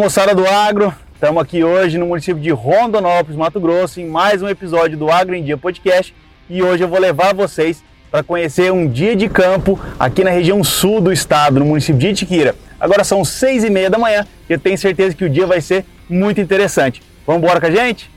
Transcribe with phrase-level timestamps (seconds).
[0.00, 4.48] moçada do agro, estamos aqui hoje no município de Rondonópolis, Mato Grosso, em mais um
[4.48, 6.14] episódio do Agro em Dia Podcast
[6.48, 10.64] e hoje eu vou levar vocês para conhecer um dia de campo aqui na região
[10.64, 12.54] sul do estado, no município de Itiquira.
[12.80, 15.60] Agora são seis e meia da manhã e eu tenho certeza que o dia vai
[15.60, 17.02] ser muito interessante.
[17.26, 18.10] Vamos embora com a gente?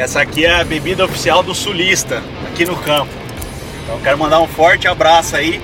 [0.00, 3.12] Essa aqui é a bebida oficial do sulista aqui no campo.
[3.84, 5.60] Então quero mandar um forte abraço aí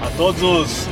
[0.00, 0.88] a todos os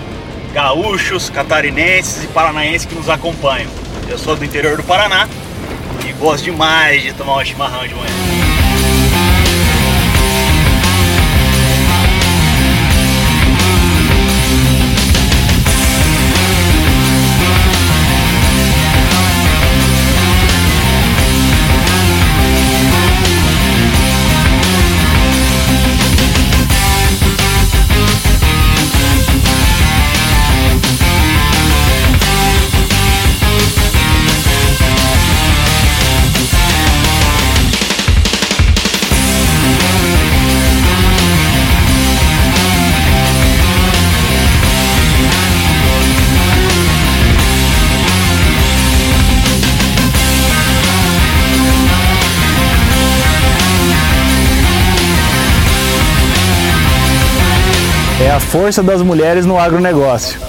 [0.52, 3.70] gaúchos, catarinenses e paranaenses que nos acompanham.
[4.08, 5.28] Eu sou do interior do Paraná
[6.08, 8.47] e gosto demais de tomar um chimarrão de manhã.
[58.48, 60.40] Força das mulheres no agronegócio.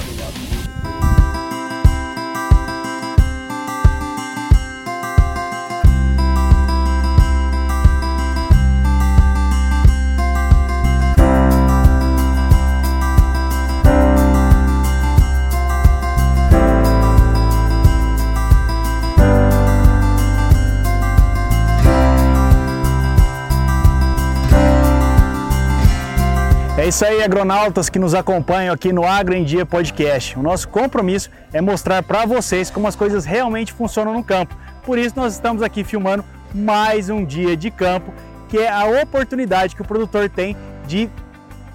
[27.22, 30.38] Agronautas que nos acompanham aqui no Agro em Dia Podcast.
[30.38, 34.56] O nosso compromisso é mostrar para vocês como as coisas realmente funcionam no campo.
[34.84, 38.12] Por isso, nós estamos aqui filmando mais um dia de campo,
[38.48, 41.10] que é a oportunidade que o produtor tem de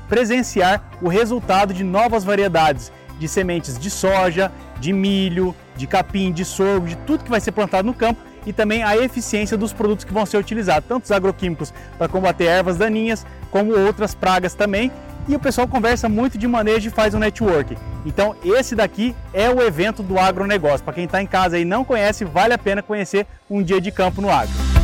[0.09, 6.43] presenciar o resultado de novas variedades de sementes de soja, de milho, de capim, de
[6.43, 10.05] sorgo, de tudo que vai ser plantado no campo e também a eficiência dos produtos
[10.05, 14.91] que vão ser utilizados, tanto os agroquímicos para combater ervas daninhas, como outras pragas também.
[15.27, 17.75] E o pessoal conversa muito de manejo e faz um network.
[18.05, 20.83] Então, esse daqui é o evento do agronegócio.
[20.83, 23.91] Para quem está em casa e não conhece, vale a pena conhecer um dia de
[23.91, 24.74] campo no agro.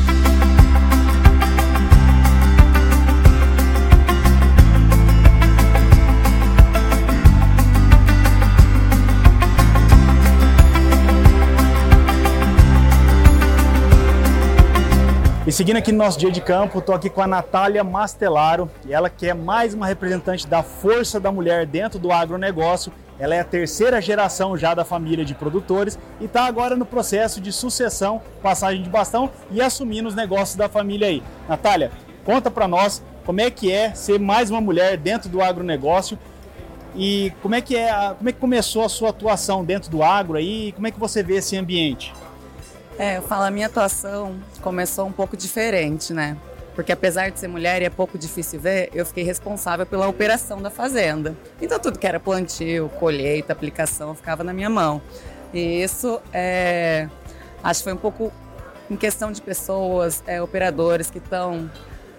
[15.51, 19.09] E seguindo aqui no nosso dia de campo, estou aqui com a Natália Mastelaro, ela
[19.09, 22.89] que é mais uma representante da força da mulher dentro do agronegócio.
[23.19, 27.41] Ela é a terceira geração já da família de produtores e está agora no processo
[27.41, 31.21] de sucessão, passagem de bastão e assumindo os negócios da família aí.
[31.49, 31.91] Natália,
[32.23, 36.17] conta para nós como é que é ser mais uma mulher dentro do agronegócio
[36.95, 40.37] e como é que é, como é que começou a sua atuação dentro do agro
[40.37, 42.13] aí, como é que você vê esse ambiente?
[43.01, 46.37] É, eu falo, a minha atuação começou um pouco diferente, né?
[46.75, 50.61] Porque apesar de ser mulher e é pouco difícil ver, eu fiquei responsável pela operação
[50.61, 51.35] da fazenda.
[51.59, 55.01] Então tudo que era plantio, colheita, aplicação, ficava na minha mão.
[55.51, 57.09] E isso, é,
[57.63, 58.31] acho que foi um pouco
[58.87, 61.71] em questão de pessoas, é, operadores que estão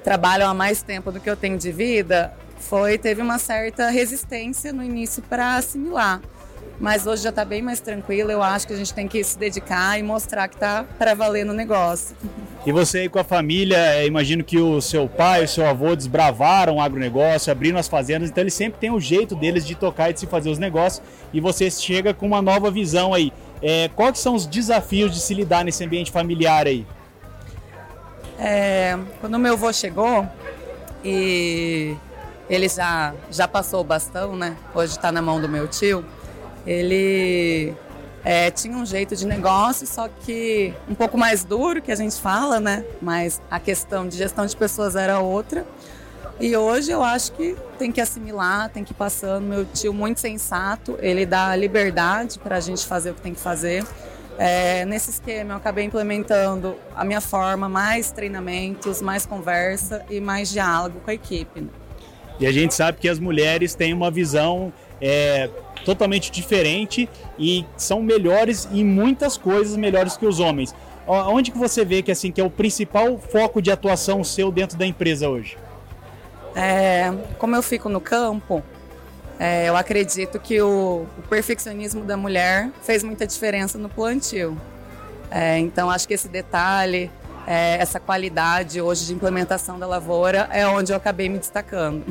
[0.03, 4.73] trabalham há mais tempo do que eu tenho de vida, foi teve uma certa resistência
[4.73, 6.21] no início para assimilar
[6.83, 8.33] mas hoje já está bem mais tranquilo.
[8.33, 11.47] Eu acho que a gente tem que se dedicar e mostrar que está para valer
[11.47, 12.17] no negócio.
[12.67, 16.77] E você aí com a família, imagino que o seu pai, o seu avô desbravaram
[16.77, 20.13] o agronegócio, abriram as fazendas, então eles sempre têm o jeito deles de tocar e
[20.13, 21.07] de se fazer os negócios.
[21.33, 23.33] E você chega com uma nova visão aí.
[23.63, 26.85] É, quais são os desafios de se lidar nesse ambiente familiar aí?
[28.41, 30.27] É, quando meu avô chegou
[31.05, 31.95] e
[32.51, 34.57] ele já, já passou o bastão, né?
[34.75, 36.05] Hoje está na mão do meu tio
[36.67, 37.75] ele
[38.25, 42.21] é, tinha um jeito de negócio, só que um pouco mais duro, que a gente
[42.21, 42.85] fala, né?
[43.01, 45.67] Mas a questão de gestão de pessoas era outra.
[46.41, 49.45] E hoje eu acho que tem que assimilar, tem que ir passando.
[49.45, 53.41] Meu tio, muito sensato, ele dá liberdade para a gente fazer o que tem que
[53.41, 53.85] fazer.
[54.39, 60.51] É, nesse esquema, eu acabei implementando a minha forma, mais treinamentos, mais conversa e mais
[60.51, 61.61] diálogo com a equipe.
[61.61, 61.69] Né?
[62.41, 64.73] E a gente sabe que as mulheres têm uma visão
[65.03, 65.51] é,
[65.85, 70.73] totalmente diferente e são melhores em muitas coisas, melhores que os homens.
[71.07, 74.79] onde que você vê que assim que é o principal foco de atuação seu dentro
[74.79, 75.59] da empresa hoje?
[76.55, 78.63] É, como eu fico no campo,
[79.39, 84.57] é, eu acredito que o, o, perfeccionismo da mulher fez muita diferença no plantio.
[85.31, 87.11] É, então, acho que esse detalhe,
[87.47, 92.05] é, essa qualidade hoje de implementação da lavoura é onde eu acabei me destacando.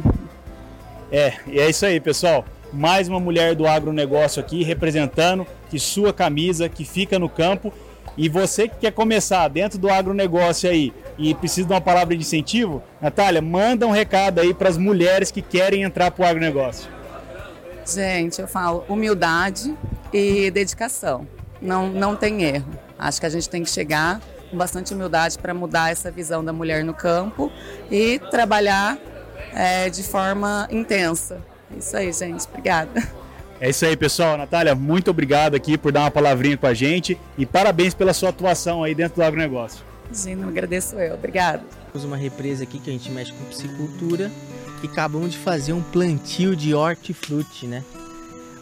[1.12, 2.44] É, e é isso aí, pessoal.
[2.74, 7.74] Mais uma mulher do agronegócio aqui representando, que sua camisa, que fica no campo.
[8.18, 12.22] E você que quer começar dentro do agronegócio aí e precisa de uma palavra de
[12.22, 16.90] incentivo, Natália, manda um recado aí para as mulheres que querem entrar para o agronegócio.
[17.86, 19.76] Gente, eu falo humildade
[20.14, 21.28] e dedicação.
[21.62, 22.68] Não, não tem erro.
[22.98, 26.52] Acho que a gente tem que chegar com bastante humildade para mudar essa visão da
[26.52, 27.52] mulher no campo
[27.90, 28.98] e trabalhar
[29.54, 31.42] é, de forma intensa.
[31.78, 32.46] Isso aí, gente.
[32.48, 33.02] Obrigada.
[33.60, 34.38] É isso aí, pessoal.
[34.38, 38.30] Natália, muito obrigado aqui por dar uma palavrinha com a gente e parabéns pela sua
[38.30, 39.84] atuação aí dentro do agronegócio.
[40.08, 41.14] Imagina, agradeço eu.
[41.14, 41.64] Obrigado.
[41.92, 44.32] Temos uma represa aqui que a gente mexe com piscicultura
[44.84, 47.84] e acabamos de fazer um plantio de hortifruti, né?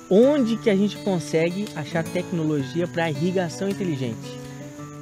[0.10, 4.40] Onde que a gente consegue achar tecnologia para irrigação inteligente?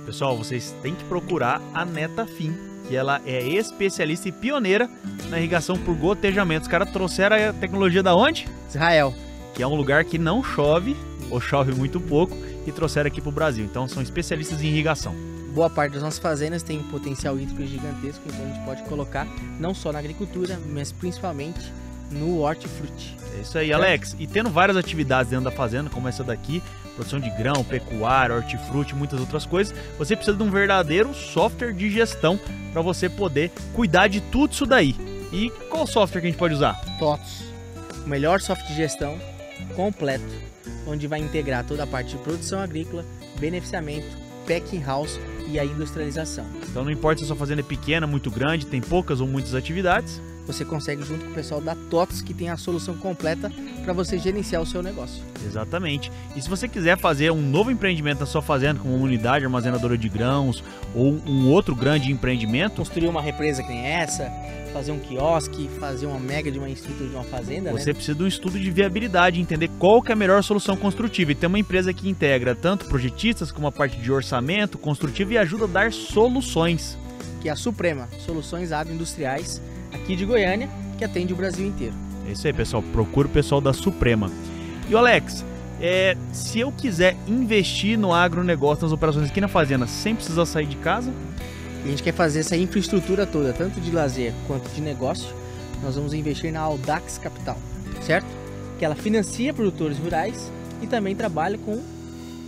[0.06, 2.54] Pessoal, vocês têm que procurar a Neta Fim,
[2.88, 4.90] que ela é especialista e pioneira
[5.30, 6.64] na irrigação por gotejamento.
[6.64, 8.48] Os caras trouxeram a tecnologia da onde?
[8.70, 9.14] Israel.
[9.54, 10.96] Que é um lugar que não chove,
[11.30, 12.36] ou chove muito pouco,
[12.66, 13.66] e trouxeram aqui para o Brasil.
[13.66, 15.16] Então são especialistas em irrigação.
[15.54, 19.28] Boa parte das nossas fazendas tem um potencial hídrico gigantesco, então a gente pode colocar
[19.60, 21.72] não só na agricultura, mas principalmente
[22.12, 23.18] no hortifruti.
[23.38, 24.16] É isso aí, Alex.
[24.20, 26.62] E tendo várias atividades dentro da fazenda, como essa daqui,
[26.98, 31.92] produção de grão, pecuária, hortifruti, muitas outras coisas, você precisa de um verdadeiro software de
[31.92, 32.40] gestão
[32.74, 34.96] para você poder cuidar de tudo isso daí.
[35.32, 36.74] E qual software que a gente pode usar?
[36.98, 37.46] TOTS.
[38.04, 39.18] O melhor software de gestão
[39.76, 40.26] completo,
[40.88, 43.06] onde vai integrar toda a parte de produção agrícola,
[43.40, 44.08] beneficiamento,
[44.48, 46.46] packing house e a industrialização.
[46.70, 49.54] Então não importa se a sua fazenda é pequena, muito grande, tem poucas ou muitas
[49.54, 53.52] atividades, você consegue junto com o pessoal da TOTS que tem a solução completa
[53.84, 55.22] para você gerenciar o seu negócio.
[55.46, 56.10] Exatamente.
[56.36, 59.98] E se você quiser fazer um novo empreendimento na sua fazenda, como uma unidade armazenadora
[59.98, 60.64] de grãos
[60.96, 64.32] ou um outro grande empreendimento, construir uma represa que nem essa,
[64.72, 67.94] fazer um quiosque, fazer uma mega de uma estrutura de uma fazenda, você né?
[67.94, 71.34] precisa de um estudo de viabilidade, entender qual que é a melhor solução construtiva.
[71.34, 75.38] E tem uma empresa que integra tanto projetistas como a parte de orçamento construtivo e
[75.38, 76.98] ajuda a dar soluções.
[77.42, 79.62] Que é a Suprema, Soluções Agroindustriais
[79.94, 81.94] aqui de Goiânia, que atende o Brasil inteiro.
[82.28, 82.84] É isso aí, pessoal.
[82.92, 84.32] Procura o pessoal da Suprema.
[84.90, 85.46] E o Alex,
[85.80, 90.66] é, se eu quiser investir no agronegócio, nas operações aqui na fazenda, sem precisar sair
[90.66, 91.14] de casa?
[91.84, 95.34] A gente quer fazer essa infraestrutura toda, tanto de lazer quanto de negócio.
[95.82, 97.58] Nós vamos investir na Audax Capital,
[98.02, 98.28] certo?
[98.80, 100.52] Que ela financia produtores rurais
[100.82, 101.82] e também trabalha com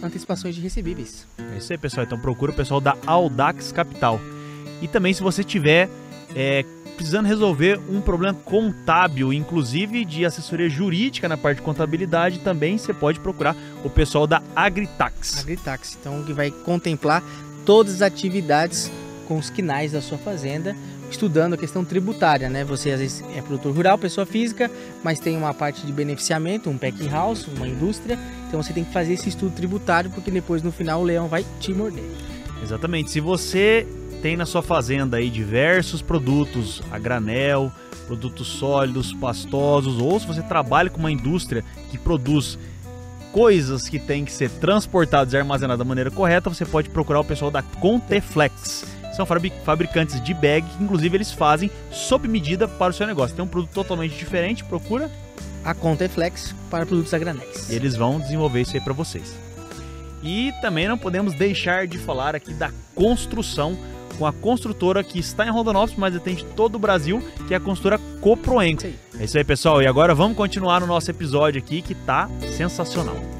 [0.03, 1.27] antecipações de recebíveis.
[1.53, 2.05] É isso aí, pessoal.
[2.05, 4.19] Então procura o pessoal da Audax Capital.
[4.81, 5.89] E também se você tiver
[6.35, 6.65] é,
[6.99, 12.93] precisando resolver um problema contábil, inclusive de assessoria jurídica na parte de contabilidade, também você
[12.93, 13.55] pode procurar
[13.85, 15.39] o pessoal da Agritax.
[15.39, 17.23] Agritax, então que vai contemplar
[17.65, 18.91] todas as atividades
[19.29, 20.75] com os quinais da sua fazenda,
[21.09, 22.65] estudando a questão tributária, né?
[22.65, 24.69] Você às vezes é produtor rural, pessoa física,
[25.01, 28.19] mas tem uma parte de beneficiamento, um packing house, uma indústria,
[28.49, 31.45] então você tem que fazer esse estudo tributário porque depois no final o leão vai
[31.61, 32.03] te morder.
[32.61, 33.09] Exatamente.
[33.09, 33.87] Se você
[34.21, 37.71] tem na sua fazenda aí diversos produtos a granel,
[38.05, 42.57] produtos sólidos, pastosos, ou se você trabalha com uma indústria que produz
[43.31, 47.23] coisas que têm que ser transportadas e armazenadas da maneira correta, você pode procurar o
[47.23, 48.85] pessoal da Conteflex.
[49.15, 53.35] São fabricantes de bag que, inclusive, eles fazem sob medida para o seu negócio.
[53.35, 55.11] Tem um produto totalmente diferente, procura
[55.63, 57.69] a Conteflex para produtos a granéis.
[57.69, 59.35] Eles vão desenvolver isso aí para vocês.
[60.23, 63.77] E também não podemos deixar de falar aqui da construção
[64.19, 67.59] com a construtora que está em Rondonópolis, mas atende todo o Brasil, que é a
[67.59, 68.85] construtora Coproenco.
[69.17, 69.81] É isso aí, pessoal.
[69.81, 73.38] E agora vamos continuar no nosso episódio aqui, que tá sensacional.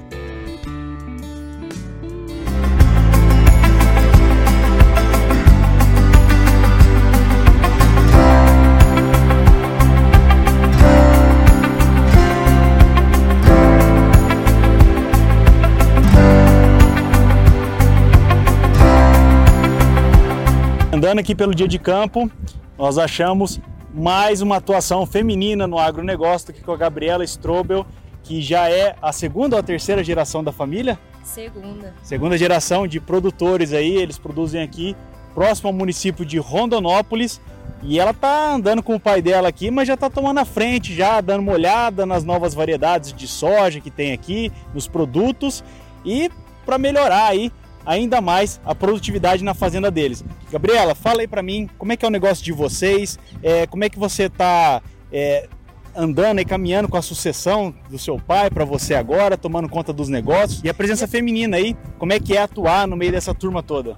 [21.00, 22.30] Andando aqui pelo dia de campo,
[22.78, 23.58] nós achamos
[23.94, 27.86] mais uma atuação feminina no agronegócio aqui com a Gabriela Strobel,
[28.22, 31.00] que já é a segunda ou a terceira geração da família?
[31.24, 31.96] Segunda.
[32.04, 34.94] Segunda geração de produtores aí, eles produzem aqui
[35.34, 37.40] próximo ao município de Rondonópolis.
[37.82, 40.94] E ela tá andando com o pai dela aqui, mas já tá tomando a frente,
[40.94, 45.64] já dando uma olhada nas novas variedades de soja que tem aqui, nos produtos
[46.04, 46.30] e
[46.66, 47.54] para melhorar aí
[47.86, 50.24] ainda mais a produtividade na fazenda deles.
[50.52, 53.84] Gabriela, fala aí para mim como é que é o negócio de vocês, é, como
[53.84, 54.82] é que você está
[55.12, 55.48] é,
[55.96, 60.10] andando e caminhando com a sucessão do seu pai para você agora, tomando conta dos
[60.10, 63.64] negócios e a presença feminina aí, como é que é atuar no meio dessa turma
[63.64, 63.98] toda?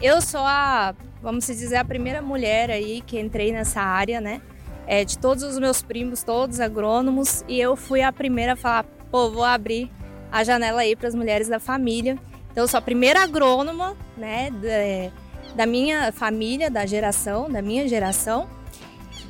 [0.00, 4.40] Eu sou a, vamos dizer, a primeira mulher aí que entrei nessa área, né?
[4.86, 8.84] É, de todos os meus primos, todos agrônomos, e eu fui a primeira a falar,
[9.10, 9.90] pô, vou abrir
[10.30, 12.18] a janela aí para as mulheres da família.
[12.54, 17.88] Então, eu sou a primeira agrônoma, né, da, da minha família, da geração, da minha
[17.88, 18.48] geração,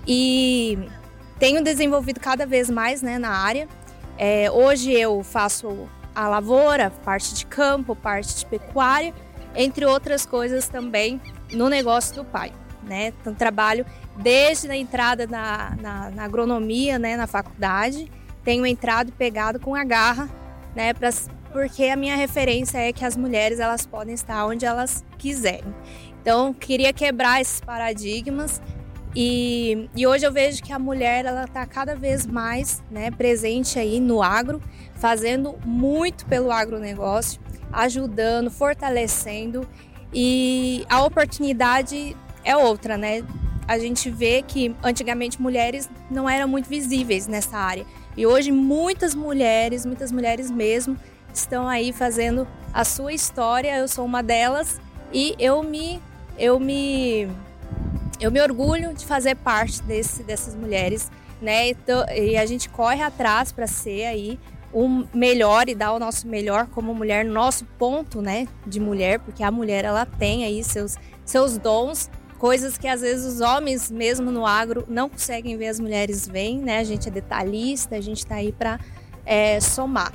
[0.06, 0.78] e
[1.38, 3.66] tenho desenvolvido cada vez mais, né, na área.
[4.18, 9.14] É, hoje eu faço a lavoura, parte de campo, parte de pecuária,
[9.54, 11.18] entre outras coisas também
[11.50, 12.52] no negócio do pai.
[12.82, 13.14] Né?
[13.18, 13.86] Então, trabalho
[14.18, 18.06] desde a entrada na, na, na, agronomia, né, na faculdade,
[18.44, 20.28] tenho entrado e pegado com a garra,
[20.74, 21.10] né, pra,
[21.52, 25.74] porque a minha referência é que as mulheres elas podem estar onde elas quiserem.
[26.20, 28.60] Então, queria quebrar esses paradigmas
[29.14, 33.78] e, e hoje eu vejo que a mulher ela está cada vez mais né, presente
[33.78, 34.60] aí no agro,
[34.94, 37.40] fazendo muito pelo agronegócio
[37.74, 39.68] ajudando, fortalecendo
[40.12, 43.24] e a oportunidade é outra, né?
[43.66, 47.84] A gente vê que antigamente mulheres não eram muito visíveis nessa área
[48.16, 50.96] e hoje muitas mulheres, muitas mulheres mesmo,
[51.32, 53.76] estão aí fazendo a sua história.
[53.76, 54.80] Eu sou uma delas
[55.12, 56.00] e eu me
[56.38, 57.28] eu me
[58.20, 61.10] eu me orgulho de fazer parte desse, dessas mulheres,
[61.42, 61.68] né?
[61.68, 64.38] Então, e a gente corre atrás para ser aí
[64.72, 69.42] o melhor e dar o nosso melhor como mulher, nosso ponto, né, de mulher, porque
[69.42, 74.30] a mulher ela tem aí seus seus dons, coisas que às vezes os homens mesmo
[74.30, 76.78] no agro não conseguem ver as mulheres veem, né?
[76.78, 78.78] A gente é detalhista, a gente está aí para
[79.24, 80.12] é, somar.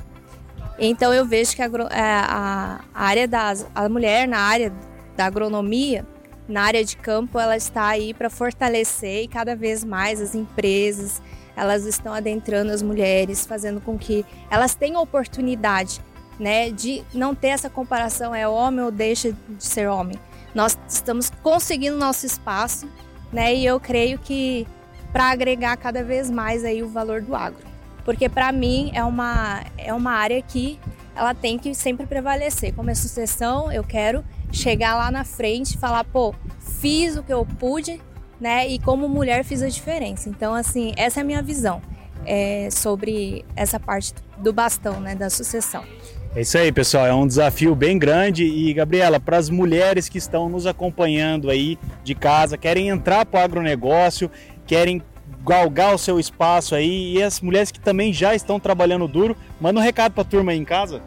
[0.78, 4.72] Então eu vejo que a, é, a, a área da a mulher na área
[5.16, 6.06] da agronomia,
[6.48, 11.20] na área de campo, ela está aí para fortalecer e cada vez mais as empresas,
[11.54, 16.00] elas estão adentrando as mulheres, fazendo com que elas tenham oportunidade,
[16.38, 20.18] né, de não ter essa comparação é homem ou deixa de ser homem.
[20.54, 22.88] Nós estamos conseguindo nosso espaço,
[23.32, 24.66] né, e eu creio que
[25.12, 27.64] para agregar cada vez mais aí o valor do agro,
[28.04, 30.78] porque para mim é uma é uma área que
[31.14, 32.74] ela tem que sempre prevalecer.
[32.74, 37.32] Como é sucessão, eu quero chegar lá na frente e falar, pô, fiz o que
[37.32, 38.00] eu pude
[38.40, 38.66] né?
[38.66, 40.28] E como mulher fiz a diferença.
[40.28, 41.82] Então, assim, essa é a minha visão
[42.24, 45.14] é, sobre essa parte do bastão, né?
[45.14, 45.84] Da sucessão.
[46.34, 47.06] É isso aí, pessoal.
[47.06, 48.44] É um desafio bem grande.
[48.44, 53.40] E, Gabriela, para as mulheres que estão nos acompanhando aí de casa, querem entrar para
[53.40, 54.30] o agronegócio,
[54.64, 55.02] querem
[55.44, 59.80] galgar o seu espaço aí, e as mulheres que também já estão trabalhando duro, manda
[59.80, 61.02] um recado para a turma aí em casa.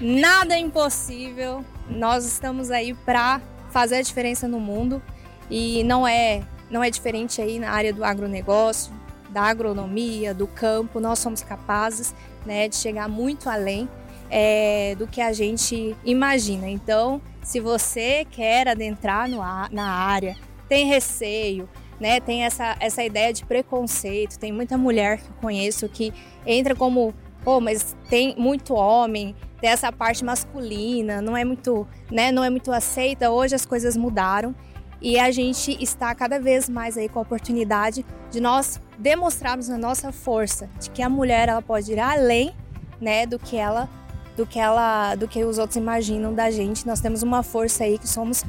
[0.00, 1.64] Nada é impossível.
[1.88, 5.00] Nós estamos aí para fazer a diferença no mundo.
[5.48, 8.92] E não é, não é diferente aí na área do agronegócio,
[9.30, 10.98] da agronomia, do campo.
[10.98, 12.12] Nós somos capazes
[12.44, 13.88] né, de chegar muito além
[14.30, 16.68] é, do que a gente imagina.
[16.68, 19.38] Então, se você quer adentrar no,
[19.70, 20.36] na área,
[20.68, 21.68] tem receio,
[22.00, 26.12] né, tem essa, essa ideia de preconceito, tem muita mulher que eu conheço que
[26.46, 32.32] entra como, pô, mas tem muito homem, tem essa parte masculina, não é muito, né,
[32.32, 33.30] não é muito aceita.
[33.30, 34.54] Hoje as coisas mudaram
[35.00, 39.76] e a gente está cada vez mais aí com a oportunidade de nós demonstrarmos a
[39.76, 42.54] nossa força, de que a mulher ela pode ir além,
[43.00, 43.88] né, do que ela
[44.36, 46.86] do que ela do que os outros imaginam da gente.
[46.86, 48.44] Nós temos uma força aí que somos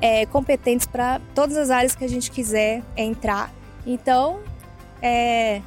[0.00, 3.52] é, competentes para todas as áreas que a gente quiser entrar.
[3.84, 4.38] Então,
[5.02, 5.60] é,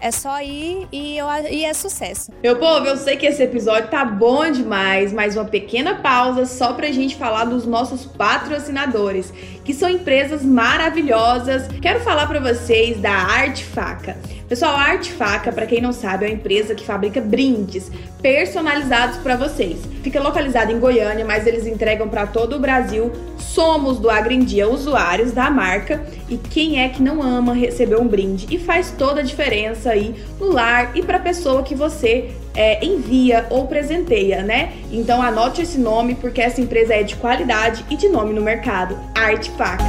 [0.00, 2.32] é só ir e, eu, e é sucesso.
[2.42, 6.72] Meu povo, eu sei que esse episódio tá bom demais, mas uma pequena pausa só
[6.72, 9.32] pra gente falar dos nossos patrocinadores,
[9.66, 11.66] que são empresas maravilhosas.
[11.82, 14.16] Quero falar para vocês da Arte Faca.
[14.48, 17.90] Pessoal, a Arte Faca, para quem não sabe, é uma empresa que fabrica brindes
[18.22, 19.80] personalizados para vocês.
[20.04, 23.10] Fica localizada em Goiânia, mas eles entregam para todo o Brasil.
[23.36, 28.46] Somos do Agrindia usuários da marca e quem é que não ama receber um brinde
[28.48, 32.84] e faz toda a diferença aí no lar e para a pessoa que você é,
[32.84, 34.72] envia ou presenteia, né?
[34.90, 38.98] Então anote esse nome porque essa empresa é de qualidade e de nome no mercado,
[39.14, 39.86] Arte Facas.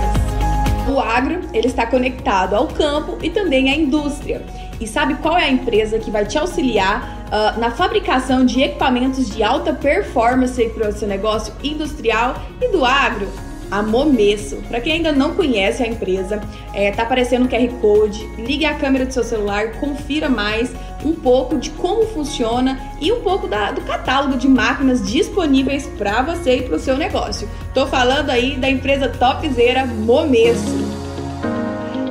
[0.87, 4.41] O agro, ele está conectado ao campo e também à indústria.
[4.79, 9.29] E sabe qual é a empresa que vai te auxiliar uh, na fabricação de equipamentos
[9.29, 13.27] de alta performance para o seu negócio industrial e do agro?
[13.69, 14.57] a Momesso.
[14.67, 16.41] Para quem ainda não conhece a empresa,
[16.73, 20.71] é, tá aparecendo o QR Code, ligue a câmera do seu celular, confira mais
[21.03, 26.21] um pouco de como funciona e um pouco da, do catálogo de máquinas disponíveis para
[26.21, 27.49] você e para o seu negócio.
[27.73, 31.07] Tô falando aí da empresa topzera Momesso.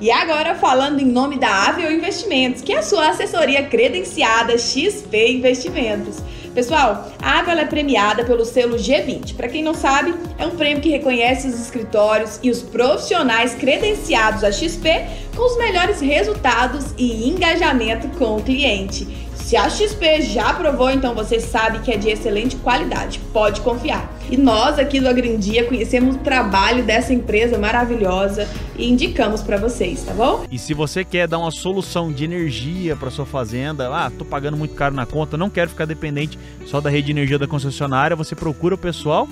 [0.01, 5.33] E agora falando em nome da Avel Investimentos, que é a sua assessoria credenciada XP
[5.33, 6.23] Investimentos.
[6.57, 9.37] Pessoal, a Avel é premiada pelo selo G20.
[9.37, 14.43] Para quem não sabe, é um prêmio que reconhece os escritórios e os profissionais credenciados
[14.43, 15.05] a XP
[15.37, 19.26] com os melhores resultados e engajamento com o cliente.
[19.47, 24.13] Se a XP já aprovou, então você sabe que é de excelente qualidade, pode confiar.
[24.29, 30.03] E nós aqui do Agrindia conhecemos o trabalho dessa empresa maravilhosa e indicamos para vocês,
[30.03, 30.45] tá bom?
[30.51, 34.57] E se você quer dar uma solução de energia para sua fazenda, ah, tô pagando
[34.57, 36.37] muito caro na conta, não quero ficar dependente
[36.67, 39.29] só da rede de energia da concessionária, você procura o pessoal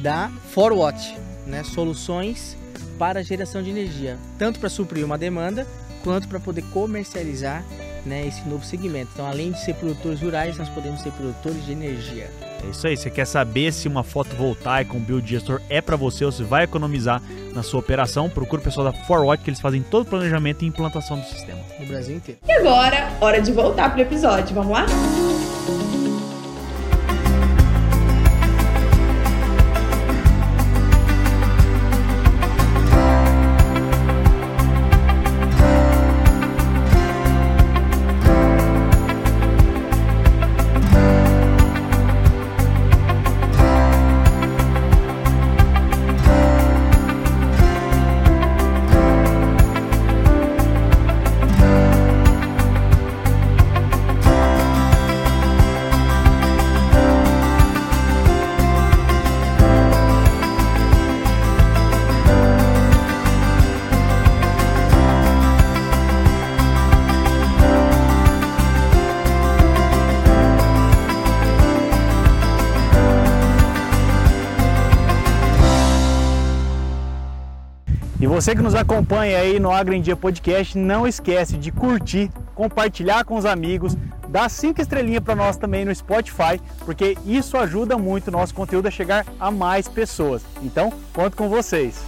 [0.00, 1.64] da Forwatch, né?
[1.64, 2.56] Soluções
[2.96, 5.66] para geração de energia, tanto para suprir uma demanda
[6.04, 7.64] quanto para poder comercializar
[8.04, 9.10] né, esse novo segmento.
[9.14, 12.30] Então, além de ser produtores rurais, nós podemos ser produtores de energia.
[12.64, 12.96] É isso aí.
[12.96, 17.22] Você quer saber se uma fotovoltaica, um biodigestor é para você ou se vai economizar
[17.54, 18.28] na sua operação?
[18.28, 21.60] Procure o pessoal da Forward que eles fazem todo o planejamento e implantação do sistema.
[21.78, 22.40] No Brasil inteiro.
[22.46, 24.54] E agora, hora de voltar pro episódio.
[24.54, 24.86] Vamos lá?
[78.30, 83.24] Você que nos acompanha aí no Agro em Dia Podcast, não esquece de curtir, compartilhar
[83.24, 83.96] com os amigos,
[84.28, 88.86] dar cinco estrelinhas para nós também no Spotify, porque isso ajuda muito o nosso conteúdo
[88.86, 90.42] a chegar a mais pessoas.
[90.62, 92.04] Então, conto com vocês.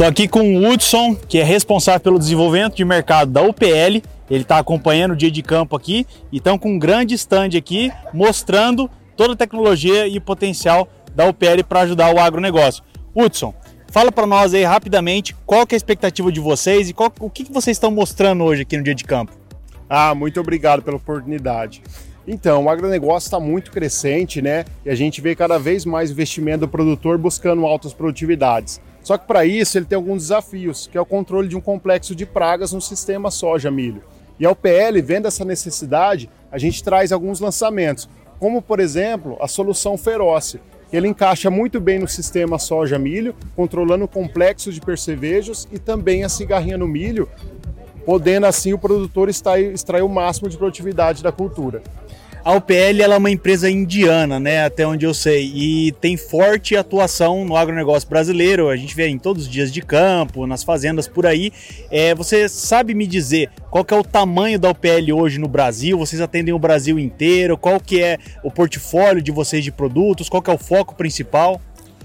[0.00, 4.00] Estou aqui com o Hudson, que é responsável pelo desenvolvimento de mercado da UPL.
[4.30, 7.92] Ele está acompanhando o dia de campo aqui e estão com um grande stand aqui
[8.10, 12.82] mostrando toda a tecnologia e potencial da UPL para ajudar o agronegócio.
[13.14, 13.52] Hudson,
[13.88, 17.28] fala para nós aí rapidamente qual que é a expectativa de vocês e qual, o
[17.28, 19.32] que, que vocês estão mostrando hoje aqui no dia de campo.
[19.86, 21.82] Ah, muito obrigado pela oportunidade.
[22.26, 24.64] Então, o agronegócio está muito crescente, né?
[24.82, 28.80] E a gente vê cada vez mais investimento do produtor buscando altas produtividades.
[29.02, 32.14] Só que para isso ele tem alguns desafios, que é o controle de um complexo
[32.14, 34.02] de pragas no sistema soja-milho.
[34.38, 38.08] E a UPL, vendo essa necessidade, a gente traz alguns lançamentos,
[38.38, 40.60] como por exemplo a solução Feroce,
[40.90, 46.24] que ele encaixa muito bem no sistema soja-milho, controlando o complexo de percevejos e também
[46.24, 47.28] a cigarrinha no milho,
[48.04, 51.82] podendo assim o produtor extrair, extrair o máximo de produtividade da cultura.
[52.42, 57.44] A UPL é uma empresa indiana, né, até onde eu sei, e tem forte atuação
[57.44, 58.70] no agronegócio brasileiro.
[58.70, 61.52] A gente vê em todos os dias de campo, nas fazendas por aí.
[61.90, 65.98] É, você sabe me dizer qual que é o tamanho da UPL hoje no Brasil?
[65.98, 67.58] Vocês atendem o Brasil inteiro?
[67.58, 70.30] Qual que é o portfólio de vocês de produtos?
[70.30, 71.60] Qual que é o foco principal?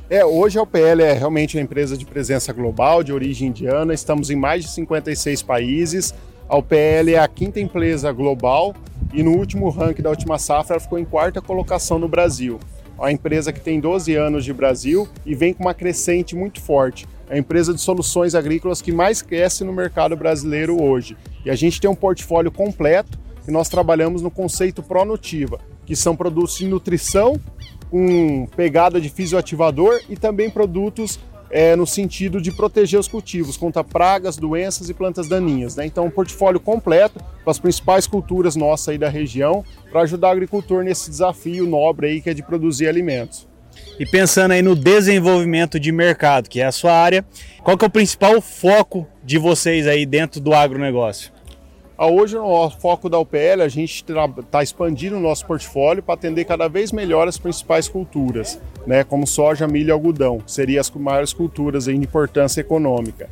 [0.10, 3.94] É, hoje a UPL é realmente uma empresa de presença global, de origem indiana.
[3.94, 6.14] Estamos em mais de 56 países.
[6.48, 8.76] A UPL é a quinta empresa global
[9.12, 12.60] e no último ranking da última safra ela ficou em quarta colocação no Brasil.
[12.98, 16.62] É uma empresa que tem 12 anos de Brasil e vem com uma crescente muito
[16.62, 17.08] forte.
[17.30, 21.18] É a empresa de soluções agrícolas que mais cresce no mercado brasileiro hoje.
[21.44, 26.16] E a gente tem um portfólio completo e nós trabalhamos no conceito Pronutiva, que são
[26.16, 27.40] produtos de nutrição
[27.90, 33.84] com pegada de fisioativador e também produtos é, no sentido de proteger os cultivos contra
[33.84, 35.76] pragas, doenças e plantas daninhas.
[35.76, 35.86] Né?
[35.86, 40.32] Então, um portfólio completo com as principais culturas nossas aí da região para ajudar o
[40.32, 43.48] agricultor nesse desafio nobre aí que é de produzir alimentos.
[44.00, 47.26] E pensando aí no desenvolvimento de mercado, que é a sua área,
[47.64, 51.35] qual que é o principal foco de vocês aí dentro do agronegócio?
[51.98, 56.44] Ah, hoje, no foco da UPL, a gente está expandindo o nosso portfólio para atender
[56.44, 61.32] cada vez melhor as principais culturas, né, como soja, milho e algodão, seriam as maiores
[61.32, 63.30] culturas de importância econômica.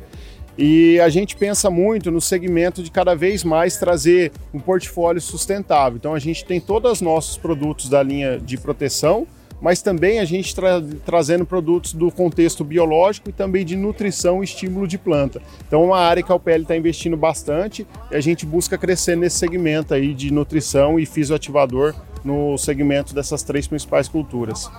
[0.56, 5.98] E a gente pensa muito no segmento de cada vez mais trazer um portfólio sustentável.
[5.98, 9.26] Então a gente tem todos os nossos produtos da linha de proteção,
[9.64, 14.44] mas também a gente tra trazendo produtos do contexto biológico e também de nutrição e
[14.44, 15.40] estímulo de planta.
[15.66, 19.16] Então é uma área que a UPL está investindo bastante e a gente busca crescer
[19.16, 24.70] nesse segmento aí de nutrição e fisioativador no segmento dessas três principais culturas.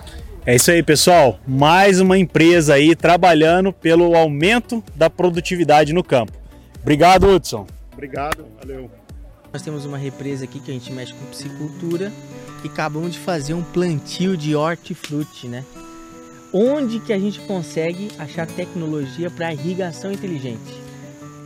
[0.46, 1.40] É isso aí, pessoal.
[1.48, 6.34] Mais uma empresa aí trabalhando pelo aumento da produtividade no campo.
[6.84, 7.66] Obrigado, Hudson.
[7.92, 8.92] Obrigado, valeu.
[9.52, 12.12] Nós temos uma represa aqui que a gente mexe com piscicultura
[12.66, 15.64] e acabamos de fazer um plantio de hortifruti, né?
[16.52, 20.74] Onde que a gente consegue achar tecnologia para irrigação inteligente?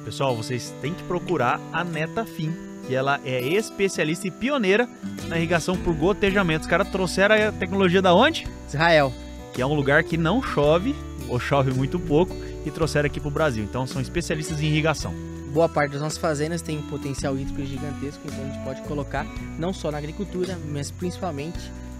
[0.05, 2.53] Pessoal, vocês têm que procurar a Netafim,
[2.87, 4.87] que ela é especialista e pioneira
[5.27, 6.61] na irrigação por gotejamento.
[6.61, 8.47] Os caras trouxeram a tecnologia da onde?
[8.67, 9.11] Israel.
[9.53, 10.95] Que é um lugar que não chove,
[11.27, 12.33] ou chove muito pouco,
[12.65, 13.63] e trouxeram aqui para o Brasil.
[13.63, 15.13] Então são especialistas em irrigação
[15.49, 19.25] boa parte das nossas fazendas tem um potencial hídrico gigantesco, então a gente pode colocar
[19.57, 21.59] não só na agricultura, mas principalmente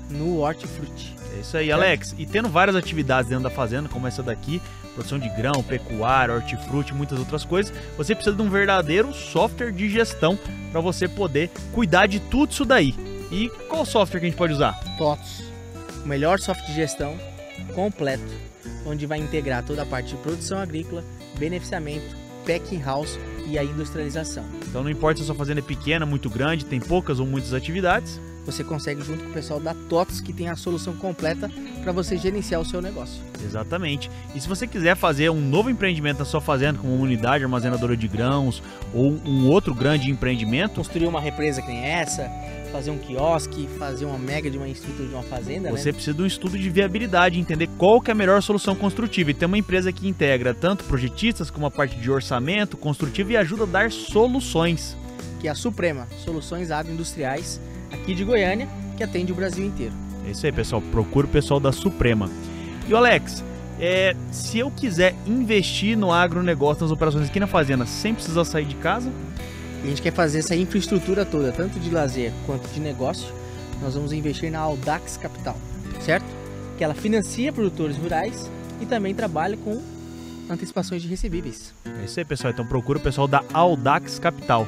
[0.10, 1.16] no hortifruti.
[1.36, 2.16] É isso aí, Alex.
[2.18, 4.62] E tendo várias atividades dentro da fazenda, como essa daqui,
[4.94, 9.90] produção de grão, pecuária, hortifruti, muitas outras coisas, você precisa de um verdadeiro software de
[9.90, 10.38] gestão
[10.72, 12.94] para você poder cuidar de tudo isso daí.
[13.32, 14.74] E qual software que a gente pode usar?
[14.98, 15.44] TOTS.
[16.04, 17.16] O melhor software de gestão
[17.76, 18.24] completo,
[18.86, 21.04] onde vai integrar toda a parte de produção agrícola,
[21.38, 22.16] beneficiamento,
[22.50, 24.44] packing house e a industrialização.
[24.68, 27.54] Então não importa se a sua fazenda é pequena, muito grande, tem poucas ou muitas
[27.54, 28.20] atividades.
[28.46, 31.52] Você consegue junto com o pessoal da TOTS que tem a solução completa
[31.84, 33.22] para você gerenciar o seu negócio.
[33.44, 34.10] Exatamente.
[34.34, 37.96] E se você quiser fazer um novo empreendimento na sua fazenda, como uma unidade armazenadora
[37.96, 42.24] de grãos ou um outro grande empreendimento, construir uma represa que nem essa,
[42.72, 45.94] fazer um quiosque, fazer uma mega de uma estrutura de uma fazenda, Você né?
[45.94, 49.32] precisa de um estudo de viabilidade, entender qual que é a melhor solução construtiva.
[49.32, 53.38] E tem uma empresa que integra tanto projetistas como a parte de orçamento construtivo e
[53.38, 54.98] ajuda a dar soluções.
[55.40, 57.60] Que é a Suprema, Soluções Agroindustriais,
[57.92, 59.94] aqui de Goiânia, que atende o Brasil inteiro.
[60.28, 60.82] É isso aí, pessoal.
[60.92, 62.30] Procura o pessoal da Suprema.
[62.88, 63.44] E o Alex,
[63.80, 68.66] é, se eu quiser investir no agronegócio, nas operações aqui na fazenda, sem precisar sair
[68.66, 69.10] de casa,
[69.84, 73.34] e a gente quer fazer essa infraestrutura toda, tanto de lazer quanto de negócio.
[73.82, 75.58] Nós vamos investir na Audax Capital,
[76.02, 76.26] certo?
[76.78, 78.50] Que ela financia produtores rurais
[78.82, 79.82] e também trabalha com
[80.50, 81.74] antecipações de recebíveis.
[82.02, 82.52] É isso aí, pessoal.
[82.52, 84.68] Então procura o pessoal da Audax Capital.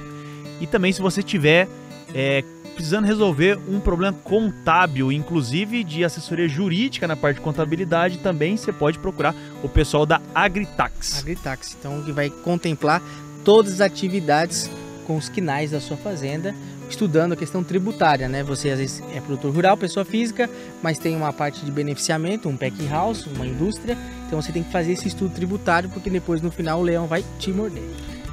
[0.62, 1.68] E também se você tiver
[2.14, 2.44] é,
[2.76, 8.72] precisando resolver um problema contábil, inclusive de assessoria jurídica na parte de contabilidade, também você
[8.72, 11.20] pode procurar o pessoal da Agritax.
[11.20, 13.02] Agritax, então que vai contemplar
[13.44, 14.70] todas as atividades
[15.12, 16.56] com os quinais da sua fazenda,
[16.90, 18.44] estudando a questão tributária, né?
[18.44, 20.50] Você às vezes é produtor rural, pessoa física,
[20.82, 24.72] mas tem uma parte de beneficiamento, um packing house, uma indústria, então você tem que
[24.72, 27.84] fazer esse estudo tributário porque depois no final o leão vai te morder.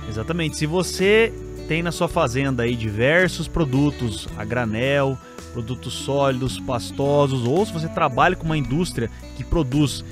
[0.09, 0.57] Exatamente.
[0.57, 1.33] Se você
[1.67, 5.19] tem na sua fazenda aí diversos produtos a granel,
[5.53, 10.05] produtos sólidos, pastosos, ou se você trabalha com uma indústria que produz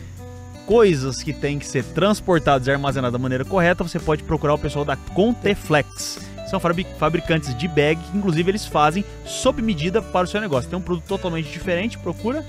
[0.66, 4.59] coisas que têm que ser transportadas e armazenadas da maneira correta, você pode procurar o
[4.59, 10.28] pessoal da Conteflex são fabricantes de bag que inclusive eles fazem sob medida para o
[10.28, 10.68] seu negócio.
[10.68, 12.44] Tem um produto totalmente diferente, procura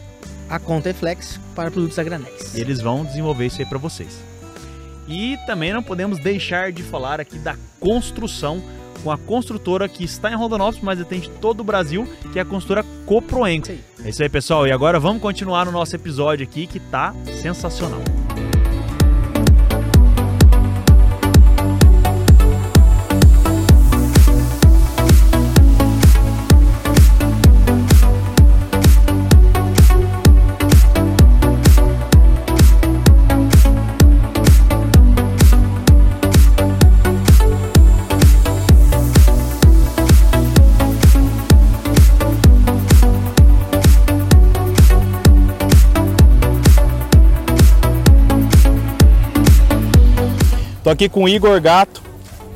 [0.49, 2.55] a Conteflex para produtos a granéis.
[2.55, 4.19] E eles vão desenvolver isso aí para vocês.
[5.07, 8.61] E também não podemos deixar de falar aqui da construção
[9.03, 12.45] com a construtora que está em Rondonópolis, mas atende todo o Brasil, que é a
[12.45, 13.71] construtora Coproenco.
[14.03, 14.67] É isso aí, pessoal.
[14.67, 18.01] E agora vamos continuar no nosso episódio aqui que tá sensacional.
[50.87, 52.01] Tô aqui com o Igor Gato,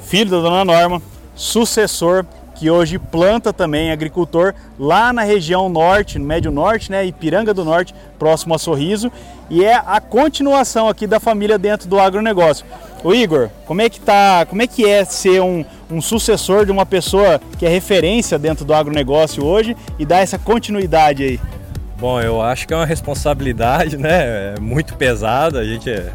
[0.06, 1.02] filho da dona Norma,
[1.36, 7.54] sucessor que hoje planta também agricultor lá na região norte, no médio norte, né, Ipiranga
[7.54, 9.12] do Norte, próximo a Sorriso,
[9.50, 12.66] e é a continuação aqui da família dentro do agronegócio.
[13.04, 16.72] O Igor, como é que tá, como é que é ser um, um sucessor de
[16.72, 21.40] uma pessoa que é referência dentro do agronegócio hoje e dar essa continuidade aí?
[22.00, 26.14] Bom, eu acho que é uma responsabilidade, né, muito pesada, a gente é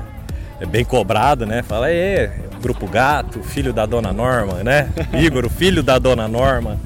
[0.61, 1.63] é bem cobrado, né?
[1.63, 2.31] Fala, aí,
[2.63, 4.91] Grupo Gato, filho da Dona Norma, né?
[5.13, 6.79] Igor, filho da Dona Norma.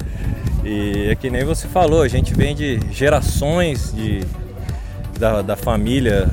[0.63, 4.23] E é que nem você falou, a gente vem de gerações de,
[5.17, 6.29] da, da família,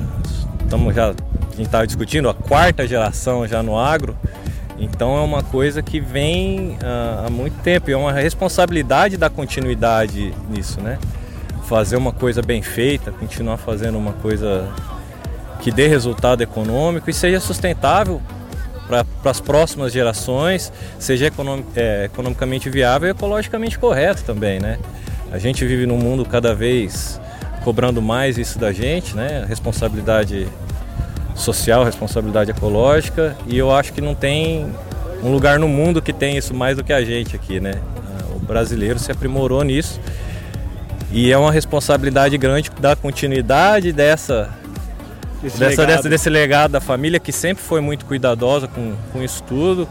[0.63, 4.15] estamos já, a gente estava discutindo, a quarta geração já no agro,
[4.77, 9.29] então é uma coisa que vem uh, há muito tempo e é uma responsabilidade da
[9.29, 10.99] continuidade nisso, né?
[11.67, 14.67] Fazer uma coisa bem feita, continuar fazendo uma coisa
[15.59, 18.21] que dê resultado econômico e seja sustentável
[18.87, 21.31] para as próximas gerações, seja
[21.75, 24.79] é, economicamente viável e ecologicamente correto também, né?
[25.31, 27.21] A gente vive num mundo cada vez
[27.63, 29.45] cobrando mais isso da gente, né?
[29.47, 30.47] Responsabilidade
[31.35, 34.65] social, responsabilidade ecológica e eu acho que não tem
[35.21, 37.73] um lugar no mundo que tem isso mais do que a gente aqui, né?
[38.35, 39.99] O brasileiro se aprimorou nisso
[41.11, 44.49] e é uma responsabilidade grande dar continuidade dessa
[45.41, 45.97] desse, dessa, legado.
[45.97, 49.87] Dessa, desse legado da família que sempre foi muito cuidadosa com, com isso tudo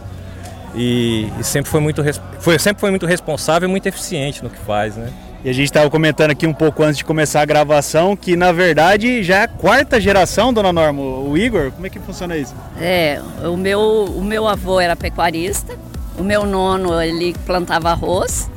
[0.75, 2.03] e, e sempre foi muito
[2.41, 5.11] foi sempre foi muito responsável e muito eficiente no que faz, né?
[5.45, 8.51] E a gente estava comentando aqui um pouco antes de começar a gravação que na
[8.51, 11.01] verdade já é a quarta geração, dona Norma.
[11.01, 12.55] O Igor, como é que funciona isso?
[12.81, 15.79] É, o meu, o meu avô era pecuarista,
[16.19, 18.51] o meu nono ele plantava arroz,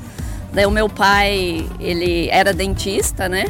[0.52, 3.46] daí o meu pai ele era dentista, né?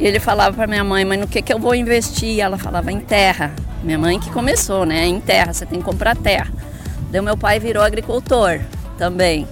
[0.00, 2.30] E ele falava para minha mãe, mas no que, que eu vou investir?
[2.30, 3.52] E ela falava em terra.
[3.82, 5.06] Minha mãe que começou, né?
[5.06, 6.50] Em terra, você tem que comprar terra.
[7.10, 8.60] Daí meu pai virou agricultor
[8.96, 9.46] também.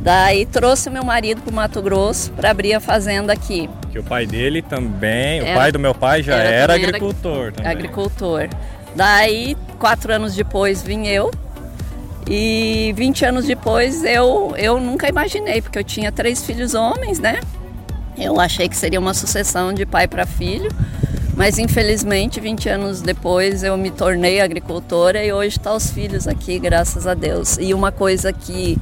[0.00, 3.70] Daí trouxe meu marido para o Mato Grosso para abrir a fazenda aqui.
[3.92, 7.52] Que o pai dele também, era, o pai do meu pai já era, era agricultor.
[7.60, 8.48] Era, agricultor.
[8.96, 11.30] Daí, quatro anos depois, vim eu.
[12.28, 17.38] E 20 anos depois, eu, eu nunca imaginei, porque eu tinha três filhos homens, né?
[18.16, 20.70] Eu achei que seria uma sucessão de pai para filho.
[21.36, 26.28] Mas infelizmente, 20 anos depois, eu me tornei agricultora e hoje estão tá os filhos
[26.28, 27.58] aqui, graças a Deus.
[27.58, 28.78] E uma coisa que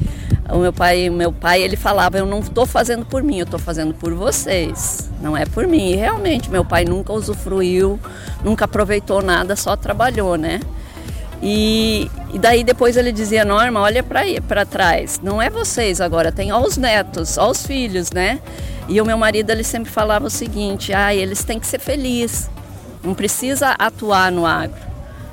[0.50, 3.58] o meu pai, meu pai, ele falava, eu não estou fazendo por mim, eu estou
[3.58, 5.10] fazendo por vocês.
[5.22, 5.92] Não é por mim.
[5.92, 7.98] E realmente, meu pai nunca usufruiu,
[8.44, 10.60] nunca aproveitou nada, só trabalhou, né?
[11.42, 15.20] E, e daí depois ele dizia, Norma, olha para trás.
[15.22, 18.38] Não é vocês agora, tem ó os netos, ó os filhos, né?
[18.88, 22.48] E o meu marido ele sempre falava o seguinte, ah, eles têm que ser felizes.
[23.02, 24.80] Não precisa atuar no agro.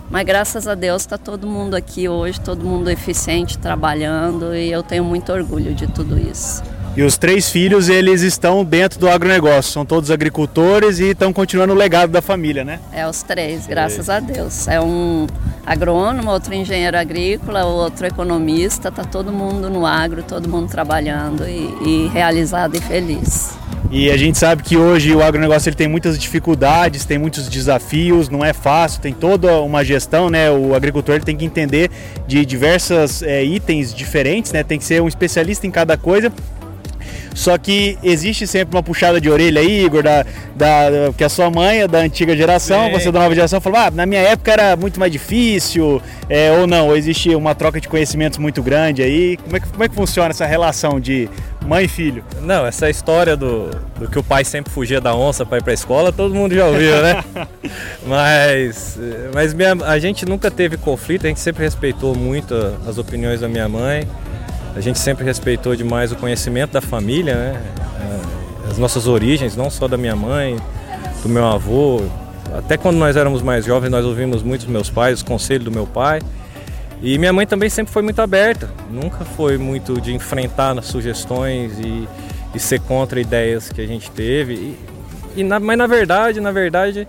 [0.10, 4.82] Mas graças a Deus está todo mundo aqui hoje, todo mundo eficiente, trabalhando e eu
[4.82, 6.64] tenho muito orgulho de tudo isso.
[6.96, 11.74] E os três filhos, eles estão dentro do agronegócio, são todos agricultores e estão continuando
[11.74, 12.80] o legado da família, né?
[12.92, 14.68] É, os três, graças a Deus.
[14.68, 15.28] É um
[15.66, 22.06] agrônomo, outro engenheiro agrícola, outro economista, tá todo mundo no agro, todo mundo trabalhando e,
[22.06, 23.52] e realizado e feliz.
[23.92, 28.30] E a gente sabe que hoje o agronegócio ele tem muitas dificuldades, tem muitos desafios,
[28.30, 30.52] não é fácil, tem toda uma gestão, né?
[30.52, 31.90] O agricultor ele tem que entender
[32.28, 34.64] de diversos é, itens diferentes, né?
[34.64, 36.32] Tem que ser um especialista em cada coisa
[37.34, 41.50] só que existe sempre uma puxada de orelha aí, Igor, da, da, que a sua
[41.50, 42.92] mãe é da antiga geração, Sim.
[42.92, 46.52] você é da nova geração, falou, ah, na minha época era muito mais difícil, é,
[46.52, 49.38] ou não, ou existe uma troca de conhecimentos muito grande aí.
[49.38, 51.30] Como é que, como é que funciona essa relação de
[51.66, 52.24] mãe e filho?
[52.42, 55.72] Não, essa história do, do que o pai sempre fugia da onça para ir para
[55.72, 57.24] a escola, todo mundo já ouviu, né?
[58.06, 58.98] mas
[59.34, 62.54] mas minha, a gente nunca teve conflito, a gente sempre respeitou muito
[62.88, 64.08] as opiniões da minha mãe.
[64.76, 67.62] A gente sempre respeitou demais o conhecimento da família, né?
[68.00, 70.58] É, as nossas origens, não só da minha mãe,
[71.24, 72.02] do meu avô.
[72.54, 75.72] Até quando nós éramos mais jovens, nós ouvimos muito dos meus pais, os conselhos do
[75.72, 76.22] meu pai.
[77.02, 82.08] E minha mãe também sempre foi muito aberta, nunca foi muito de enfrentar sugestões e,
[82.54, 84.54] e ser contra ideias que a gente teve.
[84.54, 84.78] E,
[85.38, 87.08] e na, mas na verdade, na verdade,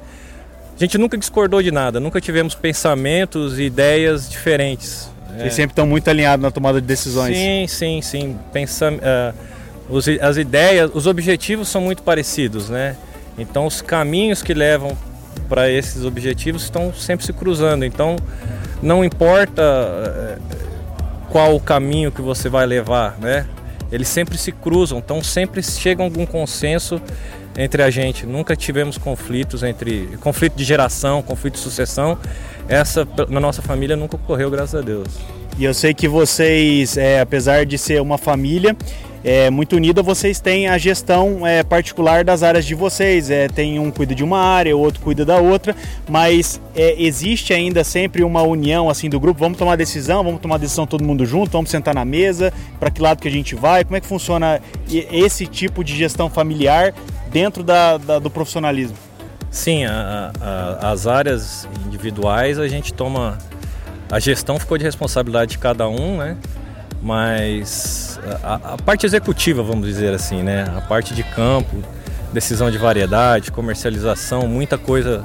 [0.76, 5.10] a gente nunca discordou de nada, nunca tivemos pensamentos e ideias diferentes.
[5.38, 7.36] Vocês sempre estão muito alinhados na tomada de decisões.
[7.36, 8.36] Sim, sim, sim.
[8.52, 9.34] Pensa, uh,
[9.88, 12.96] os, as ideias, os objetivos são muito parecidos, né?
[13.38, 14.96] Então os caminhos que levam
[15.48, 17.84] para esses objetivos estão sempre se cruzando.
[17.84, 18.16] Então
[18.82, 20.40] não importa uh,
[21.30, 23.46] qual o caminho que você vai levar, né?
[23.90, 27.00] Eles sempre se cruzam, então sempre chega algum consenso
[27.56, 28.24] entre a gente.
[28.24, 32.16] Nunca tivemos conflitos entre conflito de geração, conflito de sucessão.
[32.70, 35.08] Essa na nossa família nunca ocorreu, graças a Deus.
[35.58, 38.76] E eu sei que vocês, é, apesar de ser uma família
[39.24, 43.28] é, muito unida, vocês têm a gestão é, particular das áreas de vocês.
[43.28, 45.74] É, tem um cuida de uma área, o outro cuida da outra,
[46.08, 49.40] mas é, existe ainda sempre uma união assim do grupo.
[49.40, 53.02] Vamos tomar decisão, vamos tomar decisão todo mundo junto, vamos sentar na mesa, para que
[53.02, 53.84] lado que a gente vai?
[53.84, 56.94] Como é que funciona esse tipo de gestão familiar
[57.32, 59.09] dentro da, da, do profissionalismo?
[59.50, 63.36] Sim, a, a, as áreas individuais a gente toma
[64.10, 66.36] A gestão ficou de responsabilidade de cada um, né?
[67.02, 70.66] Mas a, a parte executiva, vamos dizer assim, né?
[70.76, 71.82] A parte de campo,
[72.32, 75.24] decisão de variedade, comercialização, muita coisa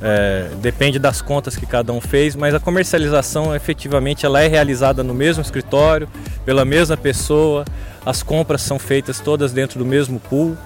[0.00, 5.02] é, depende das contas que cada um fez, mas a comercialização efetivamente ela é realizada
[5.02, 6.08] no mesmo escritório,
[6.44, 7.64] pela mesma pessoa,
[8.04, 10.56] as compras são feitas todas dentro do mesmo pool.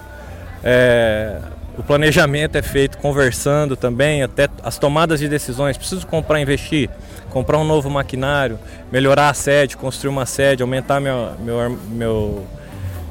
[0.63, 1.39] É,
[1.77, 5.77] o planejamento é feito conversando também, até as tomadas de decisões.
[5.77, 6.89] Preciso comprar, investir,
[7.29, 8.59] comprar um novo maquinário,
[8.91, 12.47] melhorar a sede, construir uma sede, aumentar meu, meu, meu,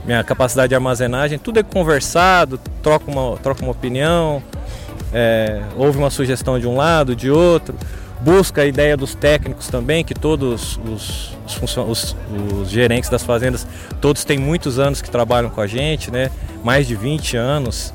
[0.05, 1.38] minha capacidade de armazenagem.
[1.38, 4.40] Tudo é conversado, troca uma, troca uma opinião,
[5.12, 7.75] é, houve uma sugestão de um lado, de outro.
[8.20, 12.16] Busca a ideia dos técnicos também, que todos os, os, os,
[12.61, 13.66] os gerentes das fazendas,
[14.01, 16.31] todos têm muitos anos que trabalham com a gente, né?
[16.62, 17.92] mais de 20 anos.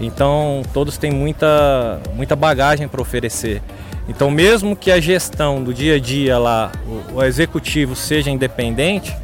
[0.00, 3.62] Então todos têm muita, muita bagagem para oferecer.
[4.08, 9.14] Então mesmo que a gestão do dia a dia lá, o, o executivo seja independente,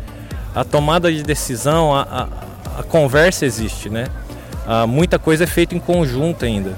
[0.55, 4.07] a tomada de decisão, a, a, a conversa existe, né?
[4.67, 6.73] Ah, muita coisa é feita em conjunto ainda,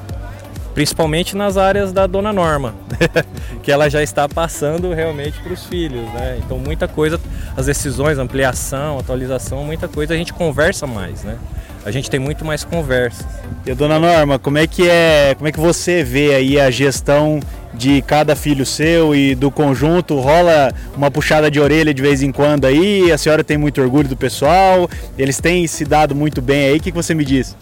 [0.75, 2.75] principalmente nas áreas da dona Norma,
[3.63, 6.39] que ela já está passando realmente para os filhos, né?
[6.45, 7.21] Então muita coisa,
[7.57, 11.39] as decisões, ampliação, atualização, muita coisa a gente conversa mais, né?
[11.85, 13.27] A gente tem muito mais conversas.
[13.65, 17.41] E dona Norma, como é que é, como é que você vê aí a gestão
[17.73, 20.19] de cada filho seu e do conjunto?
[20.19, 23.11] Rola uma puxada de orelha de vez em quando aí?
[23.13, 24.89] A senhora tem muito orgulho do pessoal?
[25.17, 26.79] Eles têm se dado muito bem aí?
[26.79, 27.57] O que, que você me diz?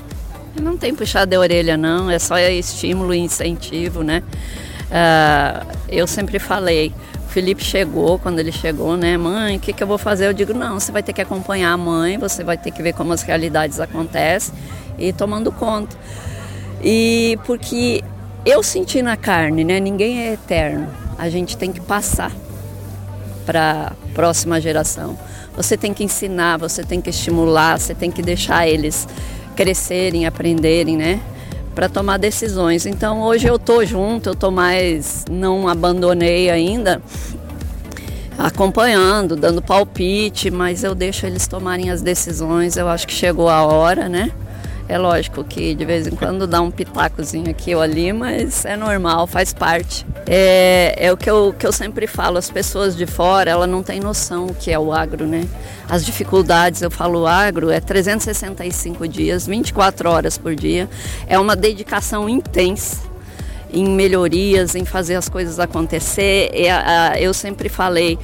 [0.61, 4.23] Não tem puxada de orelha não, é só estímulo e incentivo, né?
[4.87, 6.93] Uh, eu sempre falei,
[7.37, 10.27] Felipe chegou, quando ele chegou, né, mãe, o que, que eu vou fazer?
[10.27, 12.95] Eu digo, não, você vai ter que acompanhar a mãe, você vai ter que ver
[12.95, 14.55] como as realidades acontecem
[14.99, 15.95] e tomando conta.
[16.83, 18.03] E porque
[18.47, 19.79] eu senti na carne, né?
[19.79, 20.89] Ninguém é eterno.
[21.19, 22.33] A gente tem que passar
[23.45, 25.19] para a próxima geração.
[25.59, 29.07] Você tem que ensinar, você tem que estimular, você tem que deixar eles
[29.55, 31.21] crescerem, aprenderem, né?
[31.77, 32.87] Para tomar decisões.
[32.87, 37.03] Então hoje eu tô junto, eu tô mais, não abandonei ainda,
[38.39, 42.79] acompanhando, dando palpite, mas eu deixo eles tomarem as decisões.
[42.79, 44.33] Eu acho que chegou a hora, né?
[44.89, 48.77] É lógico que de vez em quando dá um pitacozinho aqui ou ali, mas é
[48.77, 50.07] normal, faz parte.
[50.27, 53.83] É, é o que eu, que eu sempre falo, as pessoas de fora, ela não
[53.83, 55.47] tem noção o que é o agro, né?
[55.89, 60.89] As dificuldades, eu falo agro, é 365 dias, 24 horas por dia,
[61.27, 62.99] é uma dedicação intensa
[63.73, 66.51] em melhorias, em fazer as coisas acontecer.
[67.19, 68.19] Eu sempre falei,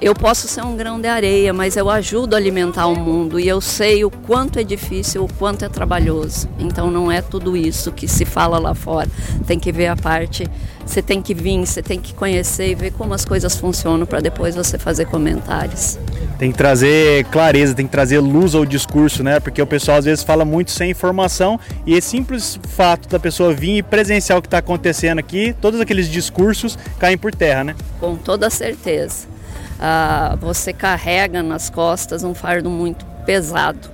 [0.00, 3.46] eu posso ser um grão de areia, mas eu ajudo a alimentar o mundo e
[3.46, 6.48] eu sei o quanto é difícil, o quanto é trabalhoso.
[6.58, 9.08] Então não é tudo isso que se fala lá fora.
[9.46, 10.48] Tem que ver a parte,
[10.86, 14.20] você tem que vir, você tem que conhecer e ver como as coisas funcionam para
[14.20, 15.98] depois você fazer comentários.
[16.38, 19.38] Tem que trazer clareza, tem que trazer luz ao discurso, né?
[19.38, 23.52] Porque o pessoal às vezes fala muito sem informação e esse simples fato da pessoa
[23.52, 27.76] vir e presenciar o que está acontecendo aqui, todos aqueles discursos caem por terra, né?
[28.00, 29.39] Com toda certeza
[29.80, 33.88] ah, você carrega nas costas um fardo muito pesado,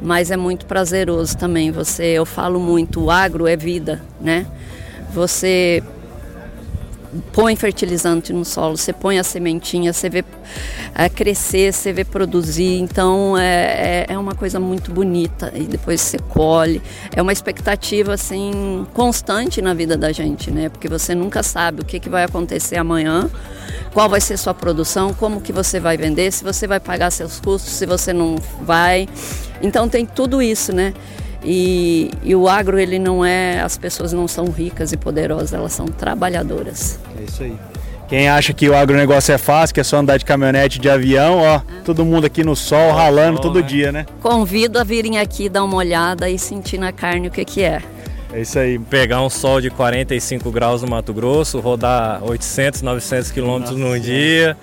[0.00, 1.70] mas é muito prazeroso também.
[1.70, 4.46] Você, eu falo muito, o agro é vida, né?
[5.14, 5.82] Você
[7.32, 10.24] põe fertilizante no solo, você põe a sementinha, você vê
[10.94, 16.00] é, crescer, você vê produzir, então é, é, é, uma coisa muito bonita e depois
[16.00, 16.80] você colhe.
[17.14, 20.68] É uma expectativa assim constante na vida da gente, né?
[20.68, 23.30] Porque você nunca sabe o que, que vai acontecer amanhã,
[23.92, 27.40] qual vai ser sua produção, como que você vai vender, se você vai pagar seus
[27.40, 29.08] custos, se você não vai.
[29.60, 30.94] Então tem tudo isso, né?
[31.44, 33.60] E, e, o agro, ele não é.
[33.60, 36.98] As pessoas não são ricas e poderosas, elas são trabalhadoras.
[37.18, 37.56] É isso aí.
[38.08, 41.38] Quem acha que o agronegócio é fácil, que é só andar de caminhonete, de avião,
[41.38, 41.62] ó, ah.
[41.84, 43.66] todo mundo aqui no sol, ralando sol, todo né?
[43.66, 44.06] dia, né?
[44.20, 47.80] Convido a virem aqui dar uma olhada e sentir na carne o que, que é.
[48.30, 48.78] É isso aí.
[48.78, 54.56] Pegar um sol de 45 graus no Mato Grosso, rodar 800, 900 quilômetros num dia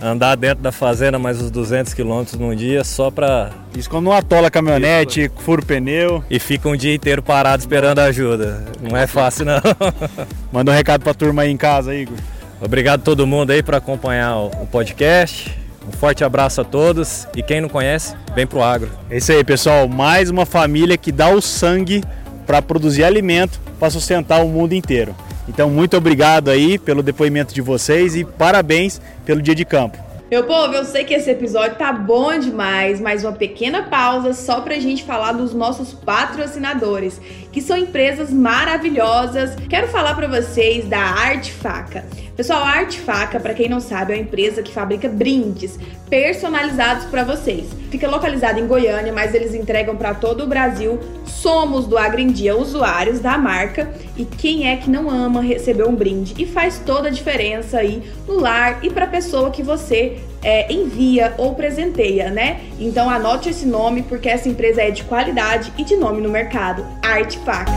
[0.00, 4.12] andar dentro da fazenda mais uns 200 quilômetros num dia só para Isso quando não
[4.12, 5.34] atola a caminhonete, Isso.
[5.38, 6.24] fura o pneu.
[6.28, 8.64] E fica um dia inteiro parado esperando ajuda.
[8.80, 9.60] Não é fácil não.
[10.52, 12.16] Manda um recado pra turma aí em casa, Igor.
[12.60, 15.56] Obrigado a todo mundo aí por acompanhar o podcast.
[15.86, 18.90] Um forte abraço a todos e quem não conhece, vem pro agro.
[19.10, 19.86] É isso aí, pessoal.
[19.86, 22.02] Mais uma família que dá o sangue
[22.46, 25.14] para produzir alimento para sustentar o mundo inteiro.
[25.48, 29.98] Então, muito obrigado aí pelo depoimento de vocês e parabéns pelo dia de campo.
[30.30, 34.62] Meu povo, eu sei que esse episódio tá bom demais, mas uma pequena pausa só
[34.62, 37.20] pra gente falar dos nossos patrocinadores,
[37.54, 39.54] que são empresas maravilhosas.
[39.70, 42.04] Quero falar para vocês da Arte Faca.
[42.36, 45.78] Pessoal, a Arte Faca, para quem não sabe, é uma empresa que fabrica brindes
[46.10, 47.68] personalizados para vocês.
[47.92, 50.98] Fica localizada em Goiânia, mas eles entregam para todo o Brasil.
[51.24, 56.34] Somos do Agrindia usuários da marca e quem é que não ama receber um brinde
[56.36, 60.72] e faz toda a diferença aí no lar e para a pessoa que você é,
[60.72, 62.60] envia ou presenteia, né?
[62.78, 66.86] Então anote esse nome porque essa empresa é de qualidade e de nome no mercado,
[67.02, 67.74] Arte Facas.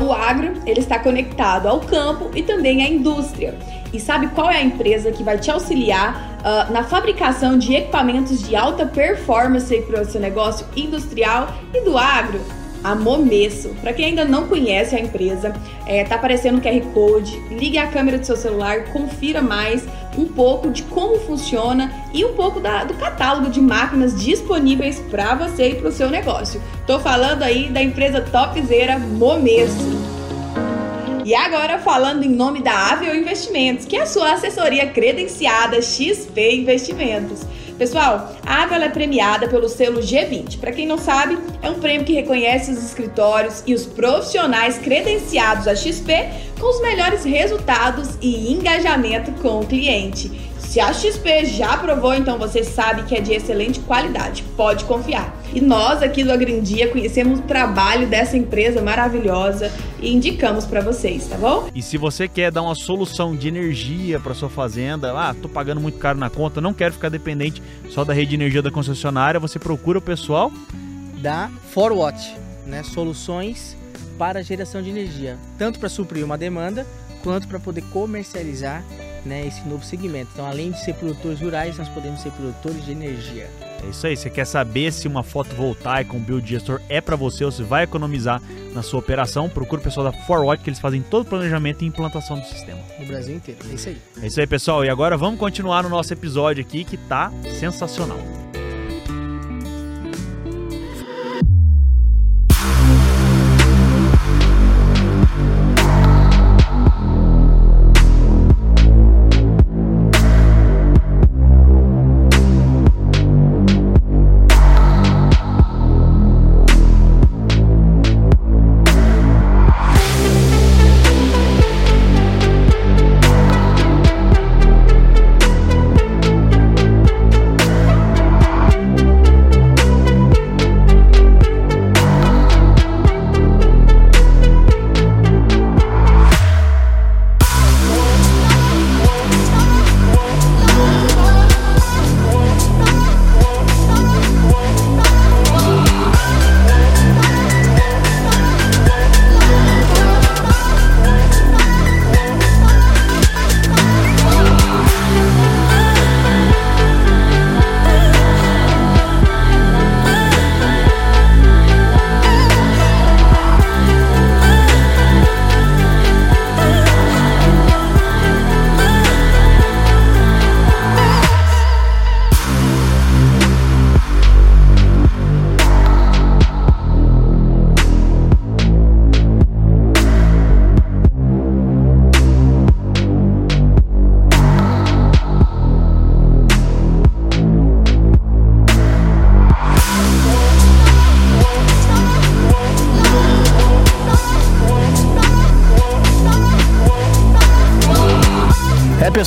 [0.00, 3.54] O agro ele está conectado ao campo e também à indústria.
[3.92, 8.42] E sabe qual é a empresa que vai te auxiliar uh, na fabricação de equipamentos
[8.46, 12.40] de alta performance para o seu negócio industrial e do agro?
[12.82, 13.70] a Momesso.
[13.80, 15.54] Para quem ainda não conhece a empresa,
[15.86, 19.86] é, tá aparecendo o QR Code, ligue a câmera do seu celular, confira mais
[20.20, 25.34] um pouco de como funciona e um pouco da, do catálogo de máquinas disponíveis para
[25.34, 26.62] você e para o seu negócio.
[26.86, 30.20] Tô falando aí da empresa topzera Momesso.
[31.24, 36.56] E agora falando em nome da Avel Investimentos, que é a sua assessoria credenciada XP
[36.56, 37.46] Investimentos.
[37.80, 40.60] Pessoal, a Avel é premiada pelo selo G20.
[40.60, 45.66] Para quem não sabe, é um prêmio que reconhece os escritórios e os profissionais credenciados
[45.66, 46.28] a XP
[46.60, 50.49] com os melhores resultados e engajamento com o cliente.
[50.70, 55.36] Se a XP já aprovou, então você sabe que é de excelente qualidade, pode confiar.
[55.52, 59.68] E nós aqui do Agrindia conhecemos o trabalho dessa empresa maravilhosa
[59.98, 61.68] e indicamos para vocês, tá bom?
[61.74, 65.80] E se você quer dar uma solução de energia para sua fazenda, ah, tô pagando
[65.80, 69.40] muito caro na conta, não quero ficar dependente só da rede de energia da concessionária,
[69.40, 70.52] você procura o pessoal
[71.20, 72.84] da Forwatch, né?
[72.84, 73.76] Soluções
[74.16, 76.86] para geração de energia, tanto para suprir uma demanda
[77.24, 78.84] quanto para poder comercializar
[79.24, 80.30] né, esse novo segmento.
[80.32, 83.48] Então, além de ser produtores rurais, nós podemos ser produtores de energia.
[83.82, 84.16] É isso aí.
[84.16, 88.40] Você quer saber se uma fotovoltaica, um biodigestor é para você ou se vai economizar
[88.74, 89.48] na sua operação?
[89.48, 92.80] Procure o pessoal da Forward que eles fazem todo o planejamento e implantação do sistema.
[92.98, 93.60] No Brasil inteiro.
[93.70, 93.98] É isso aí.
[94.22, 94.84] É isso aí, pessoal.
[94.84, 98.49] E agora vamos continuar no nosso episódio aqui que tá sensacional.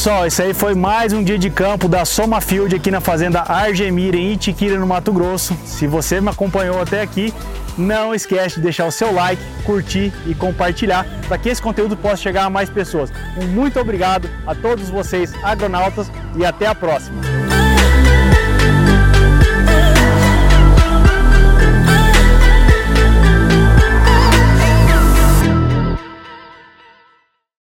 [0.03, 3.39] Pessoal, esse aí foi mais um dia de campo da Soma Field aqui na fazenda
[3.39, 5.57] Argemira em Itiquira, no Mato Grosso.
[5.63, 7.33] Se você me acompanhou até aqui,
[7.77, 12.17] não esquece de deixar o seu like, curtir e compartilhar para que esse conteúdo possa
[12.17, 13.13] chegar a mais pessoas.
[13.37, 17.21] Um muito obrigado a todos vocês, agronautas, e até a próxima.